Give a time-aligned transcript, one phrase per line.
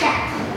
[0.00, 0.49] Jack.